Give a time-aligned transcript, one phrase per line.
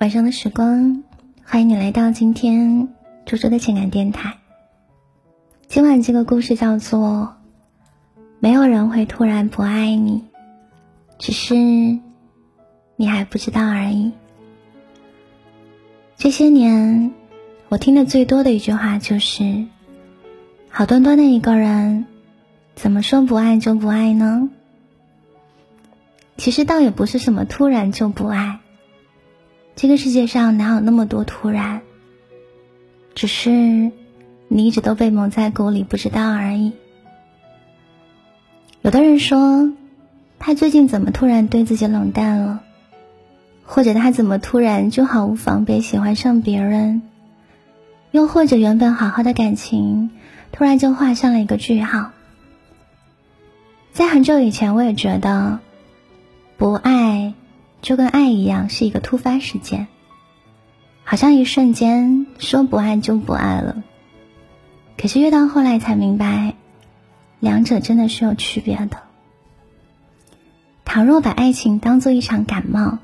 [0.00, 1.04] 晚上的时光，
[1.44, 2.88] 欢迎你来到今天
[3.26, 4.38] 猪猪的情感电台。
[5.68, 7.36] 今晚这个故事叫做
[8.38, 10.24] 《没有人会突然不爱你，
[11.18, 14.06] 只是你还不知道而已》。
[16.16, 17.12] 这些年，
[17.68, 19.66] 我听的最多的一句话就是
[20.70, 22.06] ：“好端端的一个人，
[22.74, 24.48] 怎么说不爱就不爱呢？”
[26.38, 28.59] 其实倒也不是什么突然就不爱。
[29.80, 31.80] 这个世界上哪有那么多突然？
[33.14, 33.50] 只是
[34.46, 36.72] 你一直都被蒙在鼓里，不知道而已。
[38.82, 39.72] 有的人说，
[40.38, 42.60] 他最近怎么突然对自己冷淡了？
[43.64, 47.00] 或者他怎么突然就毫无防备喜欢上别人？
[48.10, 50.10] 又或者原本好好的感情，
[50.52, 52.10] 突然就画上了一个句号？
[53.94, 55.58] 在很久以前，我也觉得
[56.58, 57.32] 不爱。
[57.82, 59.88] 就跟爱一样，是一个突发事件，
[61.04, 63.82] 好像一瞬间说不爱就不爱了。
[64.98, 66.54] 可是越到后来才明白，
[67.38, 68.98] 两者真的是有区别的。
[70.84, 72.98] 倘若把爱情当做一场感冒，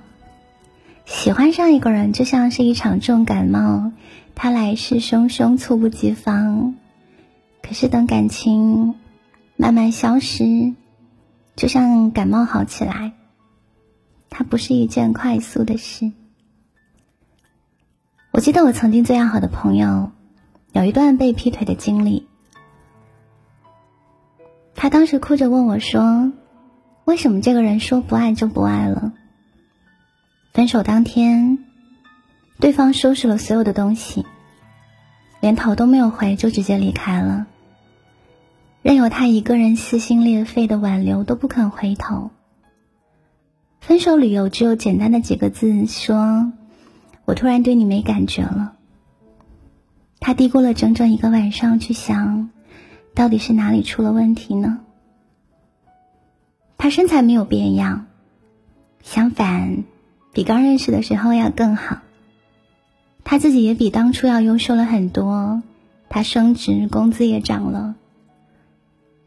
[1.04, 3.92] 喜欢上一个人就像是一场重感冒，
[4.34, 6.74] 它来势汹汹，猝不及防。
[7.62, 8.94] 可是等感情
[9.56, 10.74] 慢慢消失，
[11.56, 13.12] 就像感冒好起来。
[14.38, 16.12] 它不是一件快速的事。
[18.32, 20.10] 我记得我曾经最要好的朋友，
[20.72, 22.28] 有一段被劈腿的经历。
[24.74, 26.34] 他当时哭着问我说
[27.06, 29.14] ：“为什么这个人说不爱就不爱了？”
[30.52, 31.64] 分手当天，
[32.60, 34.26] 对方收拾了所有的东西，
[35.40, 37.46] 连头都没有回就直接离开了，
[38.82, 42.32] 任由他一个人撕心裂肺的挽留都不肯回头。
[43.86, 46.50] 分手理由只有简单的几个字：说
[47.24, 48.72] 我突然对你没感觉了。
[50.18, 52.50] 他低估了整整一个晚上去想，
[53.14, 54.80] 到底是哪里出了问题呢？
[56.76, 58.06] 他身材没有变样，
[59.04, 59.84] 相反，
[60.32, 61.98] 比刚认识的时候要更好。
[63.22, 65.62] 他自己也比当初要优秀了很多，
[66.08, 67.94] 他升职，工资也涨了。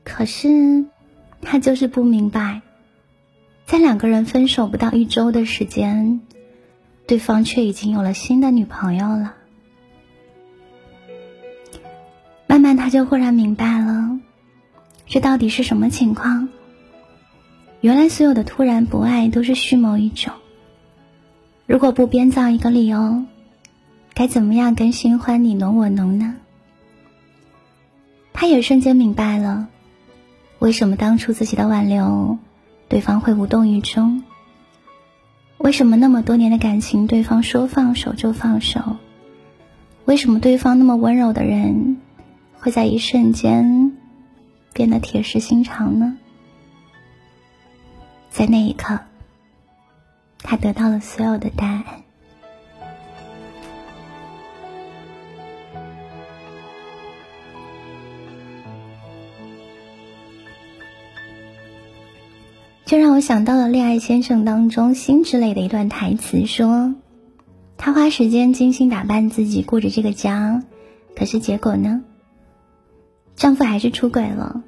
[0.04, 0.84] 可是，
[1.42, 2.62] 他就是不明白。
[3.70, 6.22] 在两个人分手不到一周的时间，
[7.06, 9.36] 对方却已经有了新的女朋友了。
[12.48, 14.20] 慢慢，他就忽然明白了，
[15.06, 16.50] 这到底是什么情况？
[17.82, 20.32] 原来，所有的突然不爱都是蓄谋已久。
[21.68, 23.24] 如果不编造一个理由，
[24.16, 26.38] 该怎么样跟新欢你侬我侬呢？
[28.34, 29.68] 他也瞬间明白了，
[30.58, 32.40] 为什么当初自己的挽留。
[32.90, 34.24] 对方会无动于衷。
[35.60, 38.98] 为什么那么多年的感情，对方说放手就放手？
[40.06, 41.98] 为什么对方那么温柔的人，
[42.60, 43.96] 会在一瞬间
[44.74, 46.18] 变得铁石心肠呢？
[48.30, 49.00] 在那一刻，
[50.40, 51.86] 他得到了所有的答案。
[62.90, 66.96] 就让我想到了《恋爱先生》当中心之类的一段台词，说
[67.78, 70.64] ：“他花时间精心打扮自己，顾着这个家，
[71.16, 72.02] 可是结果呢？
[73.36, 74.64] 丈夫还是出轨了，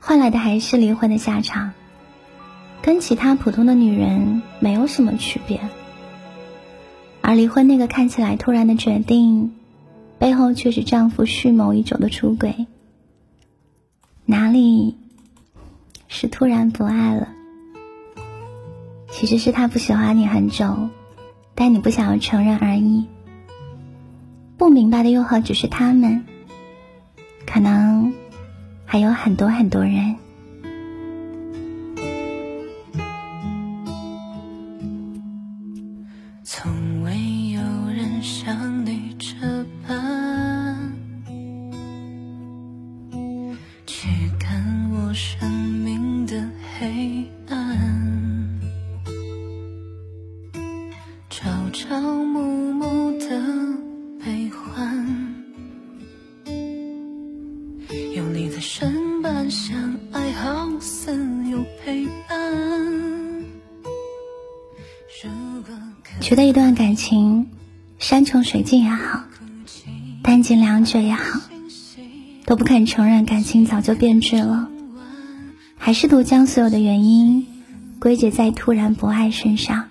[0.00, 1.72] 换来的还是离婚的下场，
[2.80, 5.60] 跟其他普通的女人没有什么区别。
[7.22, 9.50] 而离婚那个看起来突然的决定，
[10.20, 12.68] 背后却是丈夫蓄谋已久的出轨。
[14.26, 14.94] 哪里？”
[16.18, 17.28] 是突然不爱了，
[19.10, 20.88] 其实是他不喜欢你很久，
[21.54, 23.04] 但你不想要承认而已。
[24.56, 26.24] 不明白的又何止是他们？
[27.46, 28.14] 可能
[28.86, 30.16] 还有很多很多人。
[36.42, 37.12] 从未
[37.50, 37.60] 有
[37.94, 39.55] 人像你这
[51.38, 53.28] 朝朝暮暮的
[54.24, 55.34] 悲欢，
[58.14, 59.76] 有你在身伴，相
[60.12, 61.12] 爱好似
[61.50, 63.44] 有陪伴。
[65.22, 65.30] 如
[65.66, 65.74] 果
[66.22, 67.46] 觉得一段感情
[67.98, 69.22] 山穷水尽也好，
[70.22, 71.38] 弹尽粮绝也好，
[72.46, 74.70] 都不肯承认感情早就变质了。
[75.76, 77.46] 还试图将所有的原因
[78.00, 79.90] 归结在突然不爱身上。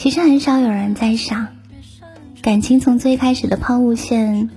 [0.00, 1.48] 其实很少有人在想，
[2.40, 4.48] 感情从最开始的抛物线，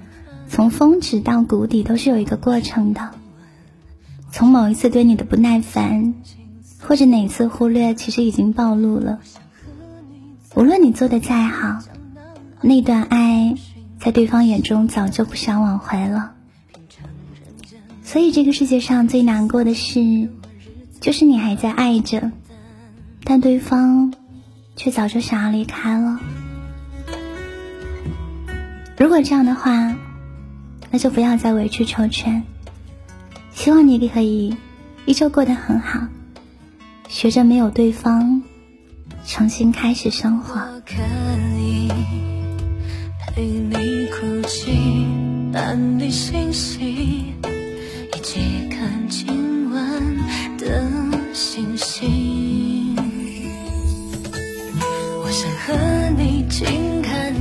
[0.47, 3.09] 从峰值到谷底都是有一个过程的。
[4.31, 6.13] 从某一次对你的不耐烦，
[6.79, 9.19] 或者哪次忽略，其实已经暴露了。
[10.55, 11.79] 无论你做的再好，
[12.61, 13.55] 那段爱
[13.99, 16.35] 在对方眼中早就不想挽回了。
[18.01, 20.29] 所以这个世界上最难过的事，
[21.01, 22.31] 就是你还在爱着，
[23.25, 24.13] 但对方
[24.75, 26.19] 却早就想要离开了。
[28.97, 29.95] 如果这样的话，
[30.91, 32.43] 那就不要再委曲求全。
[33.53, 34.55] 希望你可以
[35.05, 36.07] 依旧过得很好，
[37.07, 38.41] 学着没有对方，
[39.25, 40.55] 重新开始生活。
[40.85, 40.95] 可
[41.59, 41.89] 以
[43.35, 45.07] 陪你哭泣，
[45.51, 47.33] 伴你欣喜。
[48.15, 49.81] 一起看今晚
[50.57, 50.83] 的
[51.33, 52.22] 星星，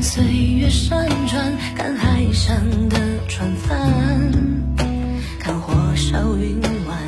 [0.02, 2.56] 岁月旋转，看海上
[2.88, 3.78] 的船帆，
[5.38, 6.98] 看火烧云晚，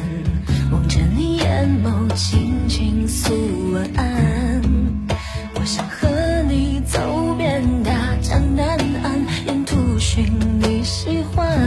[0.70, 3.34] 望着你眼眸，轻轻诉
[3.72, 4.62] 晚安。
[5.56, 6.08] 我想和
[6.48, 10.24] 你走遍大江南岸，沿途寻
[10.60, 11.58] 你喜欢。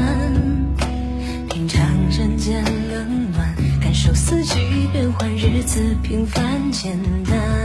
[1.50, 4.56] 品尝人间冷暖，感受四季
[4.94, 6.98] 变换，日子平凡简
[7.30, 7.57] 单。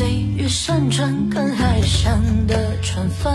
[0.00, 3.34] 岁月山川，看海上的船帆，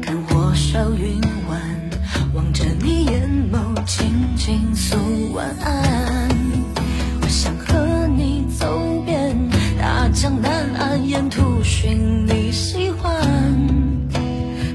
[0.00, 1.60] 看火烧云晚，
[2.34, 4.06] 望着你眼眸，轻
[4.36, 4.96] 轻诉
[5.32, 6.28] 晚安。
[7.20, 9.36] 我想和你走遍
[9.76, 13.20] 大江南岸，沿途寻你喜欢。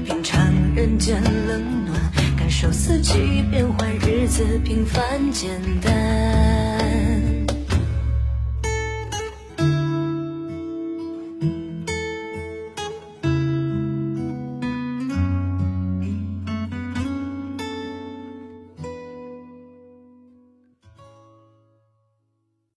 [0.04, 1.98] 品尝人间冷暖，
[2.36, 5.02] 感受四季变换，日子平凡
[5.32, 5.48] 简
[5.80, 6.77] 单。